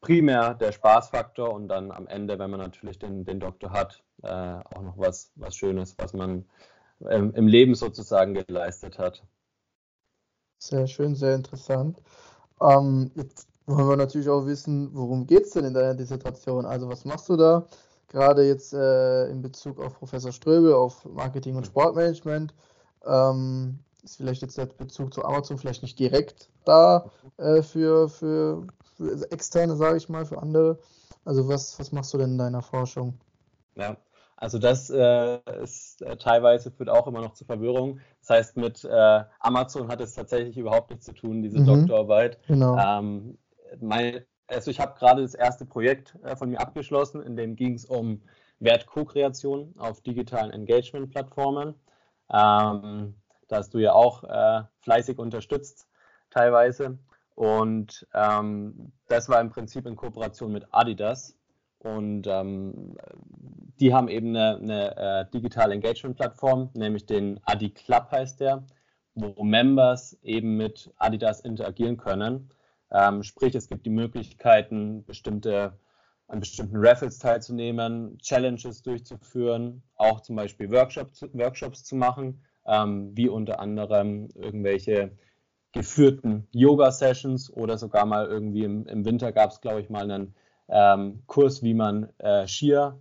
primär 0.00 0.54
der 0.54 0.72
Spaßfaktor 0.72 1.52
und 1.52 1.68
dann 1.68 1.90
am 1.90 2.06
Ende, 2.08 2.38
wenn 2.38 2.50
man 2.50 2.60
natürlich 2.60 2.98
den, 2.98 3.24
den 3.24 3.40
Doktor 3.40 3.70
hat, 3.72 4.02
äh, 4.22 4.28
auch 4.28 4.82
noch 4.82 4.98
was, 4.98 5.32
was 5.36 5.56
Schönes, 5.56 5.96
was 5.98 6.12
man 6.12 6.44
ähm, 7.08 7.32
im 7.34 7.46
Leben 7.48 7.74
sozusagen 7.74 8.34
geleistet 8.34 8.98
hat. 8.98 9.24
Sehr 10.62 10.86
schön, 10.86 11.16
sehr 11.16 11.34
interessant. 11.34 12.00
Ähm, 12.60 13.10
jetzt 13.16 13.48
wollen 13.66 13.88
wir 13.88 13.96
natürlich 13.96 14.28
auch 14.28 14.46
wissen, 14.46 14.90
worum 14.94 15.26
geht 15.26 15.46
es 15.46 15.50
denn 15.50 15.64
in 15.64 15.74
deiner 15.74 15.94
Dissertation? 15.96 16.66
Also 16.66 16.88
was 16.88 17.04
machst 17.04 17.28
du 17.28 17.36
da? 17.36 17.66
Gerade 18.06 18.46
jetzt 18.46 18.72
äh, 18.72 19.26
in 19.26 19.42
Bezug 19.42 19.80
auf 19.80 19.98
Professor 19.98 20.30
Ströbel, 20.30 20.72
auf 20.72 21.04
Marketing 21.04 21.56
und 21.56 21.66
Sportmanagement. 21.66 22.54
Ähm, 23.04 23.80
ist 24.04 24.18
vielleicht 24.18 24.42
jetzt 24.42 24.56
der 24.56 24.66
Bezug 24.66 25.12
zu 25.12 25.24
Amazon 25.24 25.58
vielleicht 25.58 25.82
nicht 25.82 25.98
direkt 25.98 26.48
da 26.64 27.10
äh, 27.38 27.60
für, 27.62 28.08
für, 28.08 28.64
für 28.96 29.32
externe, 29.32 29.74
sage 29.74 29.96
ich 29.96 30.08
mal, 30.08 30.24
für 30.24 30.40
andere. 30.40 30.78
Also 31.24 31.48
was, 31.48 31.76
was 31.80 31.90
machst 31.90 32.14
du 32.14 32.18
denn 32.18 32.32
in 32.32 32.38
deiner 32.38 32.62
Forschung? 32.62 33.18
Ja, 33.74 33.96
also 34.42 34.58
das 34.58 34.90
äh, 34.90 35.38
ist 35.62 36.02
äh, 36.02 36.16
teilweise 36.16 36.72
führt 36.72 36.88
auch 36.88 37.06
immer 37.06 37.20
noch 37.20 37.34
zu 37.34 37.44
Verwirrung. 37.44 38.00
Das 38.18 38.30
heißt, 38.30 38.56
mit 38.56 38.82
äh, 38.82 39.24
Amazon 39.38 39.86
hat 39.86 40.00
es 40.00 40.14
tatsächlich 40.14 40.58
überhaupt 40.58 40.90
nichts 40.90 41.04
zu 41.04 41.12
tun, 41.12 41.42
diese 41.42 41.60
mhm, 41.60 41.66
Doktorarbeit. 41.66 42.40
Genau. 42.48 42.76
Ähm, 42.76 43.38
mein, 43.80 44.24
also 44.48 44.72
ich 44.72 44.80
habe 44.80 44.98
gerade 44.98 45.22
das 45.22 45.34
erste 45.34 45.64
Projekt 45.64 46.18
äh, 46.24 46.34
von 46.34 46.50
mir 46.50 46.60
abgeschlossen, 46.60 47.22
in 47.22 47.36
dem 47.36 47.54
ging 47.54 47.74
es 47.74 47.84
um 47.84 48.20
Wert-Co-Kreation 48.58 49.74
auf 49.78 50.00
digitalen 50.00 50.50
Engagement-Plattformen. 50.50 51.76
Ähm, 52.28 53.14
da 53.46 53.56
hast 53.56 53.72
du 53.74 53.78
ja 53.78 53.92
auch 53.92 54.24
äh, 54.24 54.64
fleißig 54.80 55.20
unterstützt 55.20 55.86
teilweise. 56.30 56.98
Und 57.36 58.08
ähm, 58.12 58.90
das 59.06 59.28
war 59.28 59.40
im 59.40 59.50
Prinzip 59.50 59.86
in 59.86 59.94
Kooperation 59.94 60.50
mit 60.50 60.66
Adidas. 60.72 61.36
Und 61.78 62.26
ähm, 62.26 62.96
die 63.82 63.92
haben 63.92 64.06
eben 64.06 64.28
eine, 64.28 64.58
eine 64.58 64.96
äh, 64.96 65.30
digitale 65.34 65.74
Engagement-Plattform, 65.74 66.70
nämlich 66.74 67.04
den 67.04 67.40
Adi 67.42 67.70
Club 67.70 68.12
heißt 68.12 68.38
der, 68.38 68.64
wo 69.16 69.42
Members 69.42 70.16
eben 70.22 70.56
mit 70.56 70.92
Adidas 70.98 71.40
interagieren 71.40 71.96
können. 71.96 72.50
Ähm, 72.92 73.24
sprich, 73.24 73.56
es 73.56 73.68
gibt 73.68 73.84
die 73.84 73.90
Möglichkeiten, 73.90 75.04
bestimmte, 75.04 75.80
an 76.28 76.38
bestimmten 76.38 76.76
Raffles 76.76 77.18
teilzunehmen, 77.18 78.18
Challenges 78.18 78.82
durchzuführen, 78.82 79.82
auch 79.96 80.20
zum 80.20 80.36
Beispiel 80.36 80.70
Workshops, 80.70 81.26
Workshops 81.32 81.82
zu 81.82 81.96
machen, 81.96 82.44
ähm, 82.64 83.10
wie 83.16 83.28
unter 83.28 83.58
anderem 83.58 84.28
irgendwelche 84.36 85.10
geführten 85.72 86.46
Yoga-Sessions 86.52 87.52
oder 87.52 87.78
sogar 87.78 88.06
mal 88.06 88.26
irgendwie 88.26 88.62
im, 88.62 88.86
im 88.86 89.04
Winter 89.04 89.32
gab 89.32 89.50
es, 89.50 89.60
glaube 89.60 89.80
ich, 89.80 89.90
mal 89.90 90.08
einen 90.08 90.36
ähm, 90.68 91.24
Kurs, 91.26 91.64
wie 91.64 91.74
man 91.74 92.10
äh, 92.18 92.46
Skier 92.46 93.00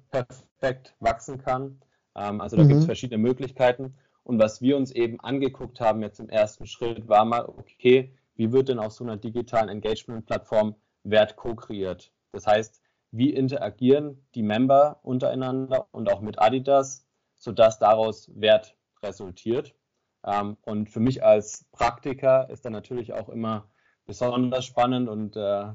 perfekt 0.62 0.96
wachsen 1.00 1.40
kann. 1.40 1.82
Ähm, 2.16 2.40
also 2.40 2.56
da 2.56 2.64
mhm. 2.64 2.70
gibt 2.70 2.80
es 2.82 2.86
verschiedene 2.86 3.18
Möglichkeiten. 3.18 3.96
Und 4.24 4.40
was 4.40 4.62
wir 4.62 4.78
uns 4.78 4.92
eben 4.92 5.20
angeguckt 5.20 5.82
haben 5.82 6.02
jetzt 6.02 6.20
im 6.20 6.30
ersten 6.30 6.68
Schritt, 6.68 7.10
war 7.10 7.26
mal, 7.26 7.46
okay, 7.46 8.14
wie 8.36 8.52
wird 8.52 8.70
denn 8.70 8.80
auf 8.80 8.94
so 8.94 9.04
einer 9.04 9.18
digitalen 9.18 9.70
Engagement-Plattform 9.70 10.76
Wert 11.04 11.36
co-kreiert? 11.36 12.12
Das 12.32 12.48
heißt, 12.48 12.82
wie 13.12 13.32
interagieren 13.34 14.26
die 14.36 14.44
Member 14.44 15.00
untereinander 15.04 15.88
und 15.92 16.12
auch 16.12 16.22
mit 16.22 16.40
Adidas, 16.40 17.06
sodass 17.36 17.80
daraus 17.80 18.32
Wert 18.36 18.78
resultiert. 19.04 19.76
Ähm, 20.24 20.58
und 20.62 20.90
für 20.90 21.00
mich 21.00 21.24
als 21.24 21.66
Praktiker 21.72 22.50
ist 22.50 22.64
dann 22.64 22.74
natürlich 22.74 23.14
auch 23.14 23.28
immer 23.30 23.68
besonders 24.06 24.66
spannend 24.66 25.10
und 25.10 25.36
äh, 25.36 25.66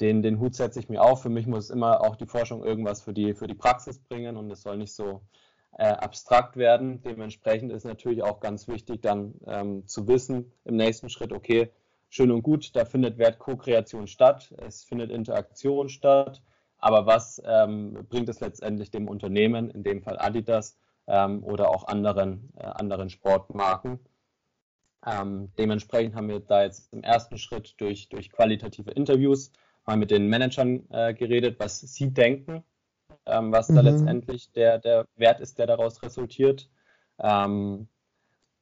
den, 0.00 0.22
den 0.22 0.40
Hut 0.40 0.54
setze 0.54 0.78
ich 0.78 0.88
mir 0.88 1.02
auf. 1.02 1.22
Für 1.22 1.28
mich 1.28 1.46
muss 1.46 1.70
immer 1.70 2.00
auch 2.02 2.16
die 2.16 2.26
Forschung 2.26 2.64
irgendwas 2.64 3.02
für 3.02 3.12
die, 3.12 3.34
für 3.34 3.46
die 3.46 3.54
Praxis 3.54 3.98
bringen 3.98 4.36
und 4.36 4.50
es 4.50 4.62
soll 4.62 4.76
nicht 4.76 4.94
so 4.94 5.22
äh, 5.78 5.88
abstrakt 5.88 6.56
werden. 6.56 7.02
Dementsprechend 7.02 7.72
ist 7.72 7.84
natürlich 7.84 8.22
auch 8.22 8.40
ganz 8.40 8.68
wichtig, 8.68 9.02
dann 9.02 9.34
ähm, 9.46 9.86
zu 9.86 10.06
wissen 10.08 10.52
im 10.64 10.76
nächsten 10.76 11.08
Schritt, 11.08 11.32
okay, 11.32 11.70
schön 12.08 12.30
und 12.30 12.42
gut, 12.42 12.74
da 12.74 12.84
findet 12.84 13.18
Wert-Co-Kreation 13.18 14.06
statt, 14.06 14.54
es 14.66 14.84
findet 14.84 15.10
Interaktion 15.10 15.88
statt, 15.88 16.42
aber 16.78 17.06
was 17.06 17.42
ähm, 17.44 18.06
bringt 18.08 18.28
es 18.28 18.40
letztendlich 18.40 18.90
dem 18.90 19.08
Unternehmen, 19.08 19.70
in 19.70 19.82
dem 19.82 20.02
Fall 20.02 20.18
Adidas 20.18 20.78
ähm, 21.06 21.42
oder 21.44 21.70
auch 21.70 21.86
anderen, 21.88 22.50
äh, 22.56 22.64
anderen 22.64 23.10
Sportmarken? 23.10 24.00
Ähm, 25.06 25.52
dementsprechend 25.58 26.14
haben 26.14 26.28
wir 26.28 26.40
da 26.40 26.64
jetzt 26.64 26.92
im 26.92 27.02
ersten 27.02 27.38
Schritt 27.38 27.74
durch, 27.78 28.08
durch 28.08 28.30
qualitative 28.30 28.90
Interviews 28.90 29.52
mal 29.86 29.96
mit 29.96 30.10
den 30.10 30.28
Managern 30.28 30.84
äh, 30.90 31.14
geredet, 31.14 31.58
was 31.58 31.80
sie 31.80 32.12
denken, 32.12 32.64
ähm, 33.24 33.52
was 33.52 33.68
mhm. 33.68 33.76
da 33.76 33.80
letztendlich 33.82 34.52
der, 34.52 34.78
der 34.78 35.06
Wert 35.16 35.40
ist, 35.40 35.58
der 35.58 35.66
daraus 35.66 36.02
resultiert. 36.02 36.68
Ähm, 37.18 37.88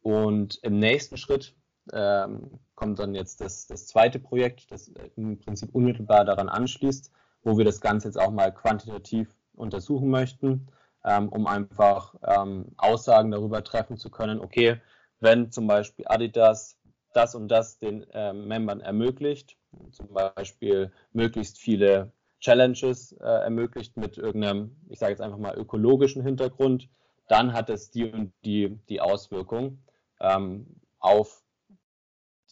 und 0.02 0.58
im 0.62 0.78
nächsten 0.78 1.16
Schritt 1.16 1.56
ähm, 1.92 2.60
kommt 2.74 2.98
dann 2.98 3.14
jetzt 3.14 3.40
das, 3.40 3.66
das 3.66 3.86
zweite 3.86 4.18
Projekt, 4.18 4.70
das 4.70 4.92
im 5.16 5.38
Prinzip 5.38 5.74
unmittelbar 5.74 6.24
daran 6.24 6.48
anschließt, 6.48 7.10
wo 7.42 7.56
wir 7.56 7.64
das 7.64 7.80
Ganze 7.80 8.08
jetzt 8.08 8.20
auch 8.20 8.30
mal 8.30 8.52
quantitativ 8.52 9.34
untersuchen 9.54 10.10
möchten, 10.10 10.68
ähm, 11.04 11.28
um 11.28 11.46
einfach 11.46 12.14
ähm, 12.22 12.72
Aussagen 12.76 13.30
darüber 13.30 13.62
treffen 13.64 13.96
zu 13.96 14.10
können, 14.10 14.40
okay, 14.40 14.80
wenn 15.20 15.50
zum 15.50 15.66
Beispiel 15.66 16.06
Adidas 16.08 16.78
das 17.12 17.34
und 17.34 17.48
das 17.48 17.78
den 17.78 18.02
äh, 18.10 18.32
Membern 18.32 18.80
ermöglicht, 18.80 19.56
zum 19.90 20.12
Beispiel 20.12 20.92
möglichst 21.12 21.58
viele 21.58 22.12
Challenges 22.40 23.12
äh, 23.12 23.24
ermöglicht 23.24 23.96
mit 23.96 24.18
irgendeinem, 24.18 24.76
ich 24.88 24.98
sage 24.98 25.12
jetzt 25.12 25.22
einfach 25.22 25.38
mal, 25.38 25.56
ökologischen 25.56 26.22
Hintergrund, 26.22 26.88
dann 27.28 27.52
hat 27.52 27.70
es 27.70 27.90
die 27.90 28.04
und 28.10 28.32
die, 28.44 28.78
die 28.88 29.00
Auswirkung 29.00 29.78
ähm, 30.20 30.66
auf 30.98 31.42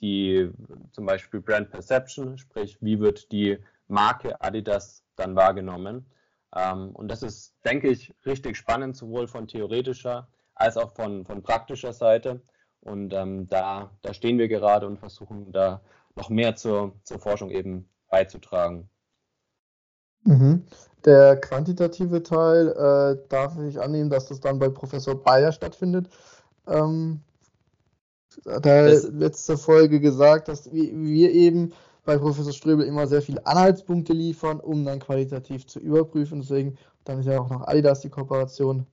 die 0.00 0.50
zum 0.92 1.06
Beispiel 1.06 1.40
Brand 1.40 1.70
Perception, 1.70 2.38
sprich, 2.38 2.78
wie 2.80 2.98
wird 3.00 3.30
die 3.32 3.58
Marke 3.86 4.40
Adidas 4.40 5.04
dann 5.16 5.36
wahrgenommen. 5.36 6.06
Ähm, 6.54 6.90
und 6.94 7.08
das 7.08 7.22
ist, 7.22 7.54
denke 7.64 7.88
ich, 7.88 8.12
richtig 8.26 8.56
spannend, 8.56 8.96
sowohl 8.96 9.28
von 9.28 9.46
theoretischer 9.46 10.28
als 10.54 10.76
auch 10.76 10.92
von, 10.94 11.24
von 11.24 11.42
praktischer 11.42 11.92
Seite. 11.92 12.42
Und 12.80 13.12
ähm, 13.12 13.46
da, 13.48 13.90
da 14.02 14.12
stehen 14.12 14.38
wir 14.38 14.48
gerade 14.48 14.86
und 14.86 14.98
versuchen 14.98 15.52
da 15.52 15.82
noch 16.16 16.28
mehr 16.30 16.56
zur, 16.56 16.92
zur 17.04 17.18
Forschung 17.18 17.50
eben 17.50 17.88
beizutragen. 18.08 18.88
Mhm. 20.24 20.64
Der 21.04 21.36
quantitative 21.36 22.22
Teil, 22.22 22.68
äh, 22.68 23.28
darf 23.28 23.58
ich 23.58 23.80
annehmen, 23.80 24.10
dass 24.10 24.28
das 24.28 24.40
dann 24.40 24.58
bei 24.58 24.68
Professor 24.68 25.20
Bayer 25.20 25.52
stattfindet. 25.52 26.08
Ähm, 26.66 27.20
hat 28.46 28.66
er 28.66 29.10
letzte 29.10 29.58
Folge 29.58 30.00
gesagt, 30.00 30.48
dass 30.48 30.72
wir 30.72 31.32
eben 31.32 31.72
bei 32.04 32.18
Professor 32.18 32.52
Ströbel 32.52 32.86
immer 32.86 33.06
sehr 33.06 33.22
viele 33.22 33.44
Anhaltspunkte 33.46 34.12
liefern, 34.12 34.60
um 34.60 34.84
dann 34.84 35.00
qualitativ 35.00 35.66
zu 35.66 35.80
überprüfen. 35.80 36.40
Deswegen, 36.40 36.78
dann 37.04 37.20
ist 37.20 37.26
ja 37.26 37.40
auch 37.40 37.50
noch 37.50 37.66
Adidas 37.66 38.00
die 38.00 38.10
Kooperation. 38.10 38.86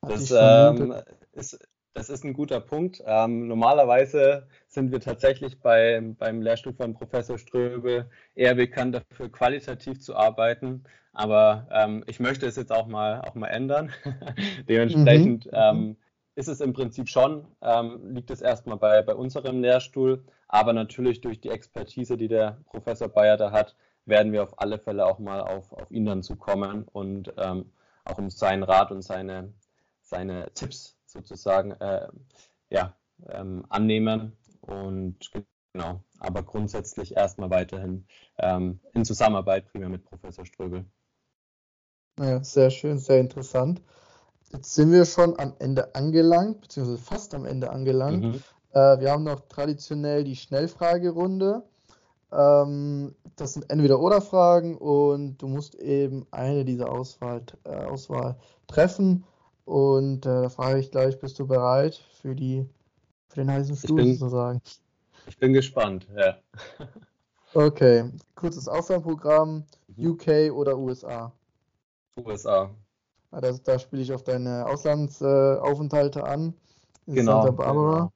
Das 0.00 0.30
ähm, 0.30 0.94
ist, 1.32 1.58
das 1.96 2.10
ist 2.10 2.24
ein 2.24 2.34
guter 2.34 2.60
Punkt. 2.60 3.02
Ähm, 3.06 3.48
normalerweise 3.48 4.46
sind 4.68 4.92
wir 4.92 5.00
tatsächlich 5.00 5.60
bei, 5.60 5.98
beim 6.18 6.42
Lehrstuhl 6.42 6.74
von 6.74 6.92
Professor 6.92 7.38
Ströbel 7.38 8.10
eher 8.34 8.54
bekannt 8.54 8.94
dafür, 8.94 9.32
qualitativ 9.32 10.00
zu 10.00 10.14
arbeiten. 10.14 10.84
Aber 11.14 11.66
ähm, 11.70 12.04
ich 12.06 12.20
möchte 12.20 12.44
es 12.46 12.56
jetzt 12.56 12.70
auch 12.70 12.86
mal, 12.86 13.22
auch 13.22 13.34
mal 13.34 13.48
ändern. 13.48 13.90
Dementsprechend 14.68 15.46
mhm. 15.46 15.52
ähm, 15.54 15.96
ist 16.34 16.48
es 16.48 16.60
im 16.60 16.74
Prinzip 16.74 17.08
schon, 17.08 17.46
ähm, 17.62 18.12
liegt 18.12 18.30
es 18.30 18.42
erstmal 18.42 18.76
bei, 18.76 19.00
bei 19.00 19.14
unserem 19.14 19.62
Lehrstuhl. 19.62 20.22
Aber 20.48 20.74
natürlich 20.74 21.22
durch 21.22 21.40
die 21.40 21.48
Expertise, 21.48 22.18
die 22.18 22.28
der 22.28 22.58
Professor 22.66 23.08
Bayer 23.08 23.38
da 23.38 23.52
hat, 23.52 23.74
werden 24.04 24.32
wir 24.32 24.42
auf 24.42 24.60
alle 24.60 24.78
Fälle 24.78 25.06
auch 25.06 25.18
mal 25.18 25.40
auf, 25.40 25.72
auf 25.72 25.90
ihn 25.90 26.04
dann 26.04 26.22
zukommen 26.22 26.84
und 26.92 27.32
ähm, 27.38 27.72
auch 28.04 28.18
um 28.18 28.28
seinen 28.28 28.64
Rat 28.64 28.90
und 28.90 29.00
seine, 29.00 29.54
seine 30.02 30.52
Tipps 30.52 30.95
sozusagen 31.16 31.72
äh, 31.72 32.08
ja, 32.70 32.94
ähm, 33.28 33.64
annehmen. 33.68 34.36
Und 34.60 35.30
genau, 35.72 36.00
aber 36.18 36.42
grundsätzlich 36.42 37.16
erstmal 37.16 37.50
weiterhin 37.50 38.06
ähm, 38.38 38.80
in 38.94 39.04
Zusammenarbeit 39.04 39.66
primär 39.70 39.88
mit 39.88 40.04
Professor 40.04 40.44
Ströbel. 40.44 40.84
Ja, 42.18 42.42
sehr 42.42 42.70
schön, 42.70 42.98
sehr 42.98 43.20
interessant. 43.20 43.82
Jetzt 44.52 44.74
sind 44.74 44.92
wir 44.92 45.04
schon 45.04 45.38
am 45.38 45.54
Ende 45.58 45.94
angelangt, 45.94 46.62
beziehungsweise 46.62 46.98
fast 46.98 47.34
am 47.34 47.44
Ende 47.44 47.70
angelangt. 47.70 48.24
Mhm. 48.24 48.42
Äh, 48.70 49.00
wir 49.00 49.10
haben 49.10 49.24
noch 49.24 49.40
traditionell 49.48 50.24
die 50.24 50.36
Schnellfragerunde. 50.36 51.62
Ähm, 52.32 53.14
das 53.36 53.54
sind 53.54 53.70
entweder 53.70 54.00
oder 54.00 54.20
Fragen 54.20 54.76
und 54.76 55.38
du 55.38 55.48
musst 55.48 55.74
eben 55.76 56.26
eine 56.30 56.64
dieser 56.64 56.90
Auswahl, 56.90 57.42
äh, 57.64 57.70
Auswahl 57.70 58.36
treffen. 58.66 59.24
Und 59.66 60.24
äh, 60.24 60.42
da 60.42 60.48
frage 60.48 60.78
ich 60.78 60.92
gleich, 60.92 61.18
bist 61.18 61.38
du 61.40 61.46
bereit 61.46 61.96
für 62.22 62.34
die 62.34 62.64
Für 63.28 63.40
den 63.40 63.50
heißen 63.50 63.76
Stuhl 63.76 63.96
bin, 63.96 64.14
sozusagen. 64.14 64.62
Ich 65.26 65.36
bin 65.38 65.52
gespannt, 65.52 66.06
ja. 66.16 66.38
Okay, 67.54 68.10
kurzes 68.34 68.68
Auswahlprogramm, 68.68 69.64
mhm. 69.96 70.10
UK 70.10 70.52
oder 70.52 70.76
USA? 70.76 71.32
USA. 72.18 72.70
Ah, 73.30 73.40
das, 73.40 73.62
da 73.62 73.78
spiele 73.78 74.02
ich 74.02 74.12
auf 74.12 74.24
deine 74.24 74.66
Auslandsaufenthalte 74.66 76.20
äh, 76.20 76.24
an. 76.24 76.54
In 77.06 77.14
genau. 77.14 77.42
Santa 77.42 77.50
Barbara. 77.52 77.98
Genau. 77.98 78.12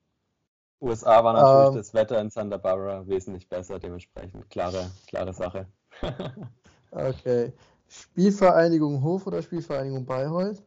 USA 0.93 1.25
war 1.25 1.33
natürlich 1.33 1.69
ähm, 1.69 1.75
das 1.77 1.95
Wetter 1.95 2.21
in 2.21 2.31
Santa 2.31 2.59
Barbara 2.59 3.07
wesentlich 3.07 3.49
besser, 3.49 3.79
dementsprechend 3.79 4.49
klare, 4.51 4.91
klare 5.07 5.33
Sache. 5.33 5.67
okay. 6.91 7.53
Spielvereinigung 7.89 9.03
Hof 9.03 9.27
oder 9.27 9.41
Spielvereinigung 9.41 10.05
Bayreuth? 10.05 10.63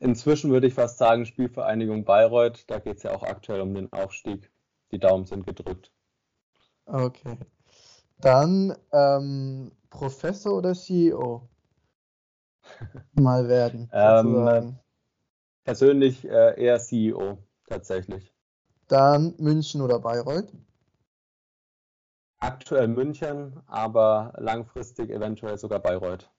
Inzwischen 0.00 0.50
würde 0.50 0.68
ich 0.68 0.74
fast 0.74 0.98
sagen 0.98 1.26
Spielvereinigung 1.26 2.04
Bayreuth. 2.04 2.64
Da 2.68 2.78
geht 2.78 2.98
es 2.98 3.02
ja 3.02 3.14
auch 3.14 3.24
aktuell 3.24 3.60
um 3.60 3.74
den 3.74 3.92
Aufstieg. 3.92 4.50
Die 4.92 4.98
Daumen 4.98 5.26
sind 5.26 5.44
gedrückt. 5.44 5.92
Okay. 6.86 7.38
Dann 8.20 8.76
ähm, 8.92 9.72
Professor 9.90 10.56
oder 10.56 10.74
CEO? 10.74 11.48
Mal 13.14 13.48
werden. 13.48 13.88
ähm, 13.92 14.78
persönlich 15.64 16.24
äh, 16.24 16.60
eher 16.62 16.78
CEO, 16.78 17.38
tatsächlich. 17.68 18.32
Dann 18.88 19.34
München 19.38 19.82
oder 19.82 19.98
Bayreuth? 19.98 20.52
Aktuell 22.40 22.88
München, 22.88 23.60
aber 23.66 24.32
langfristig 24.38 25.10
eventuell 25.10 25.58
sogar 25.58 25.80
Bayreuth. 25.80 26.30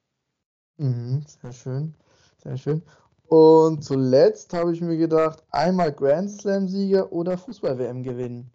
Mhm, 0.78 1.26
sehr 1.28 1.52
schön, 1.52 1.96
sehr 2.42 2.58
schön. 2.58 2.82
Und 3.30 3.84
zuletzt 3.84 4.54
habe 4.54 4.74
ich 4.74 4.82
mir 4.82 4.98
gedacht, 4.98 5.44
einmal 5.52 5.92
Grand 5.92 6.32
Slam-Sieger 6.32 7.12
oder 7.12 7.38
Fußball-WM 7.38 8.02
gewinnen. 8.02 8.52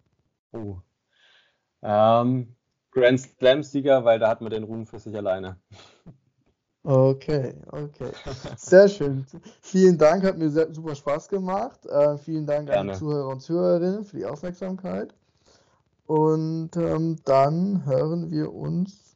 Oh. 0.51 0.75
Ähm, 1.81 2.53
Grand 2.91 3.21
Slam-Sieger, 3.21 4.03
weil 4.03 4.19
da 4.19 4.27
hat 4.27 4.41
man 4.41 4.51
den 4.51 4.63
Ruhm 4.63 4.85
für 4.85 4.99
sich 4.99 5.15
alleine. 5.15 5.57
Okay, 6.83 7.55
okay. 7.71 8.11
Sehr 8.57 8.89
schön. 8.89 9.25
Vielen 9.61 9.97
Dank, 9.97 10.23
hat 10.25 10.37
mir 10.37 10.49
sehr, 10.49 10.71
super 10.73 10.93
Spaß 10.93 11.29
gemacht. 11.29 11.85
Äh, 11.85 12.17
vielen 12.17 12.45
Dank 12.45 12.67
Gerne. 12.67 12.79
an 12.81 12.87
die 12.89 12.99
Zuhörer 12.99 13.29
und 13.29 13.39
Zuhörerinnen 13.39 14.03
für 14.03 14.17
die 14.17 14.25
Aufmerksamkeit. 14.25 15.15
Und 16.05 16.75
ähm, 16.75 17.15
dann 17.23 17.85
hören 17.85 18.29
wir 18.29 18.53
uns 18.53 19.15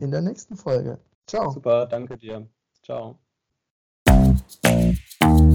in 0.00 0.10
der 0.10 0.20
nächsten 0.20 0.54
Folge. 0.54 0.98
Ciao. 1.26 1.50
Super, 1.50 1.86
danke 1.86 2.16
dir. 2.18 2.46
Ciao. 2.82 3.18
Thank 5.20 5.40
you. 5.40 5.47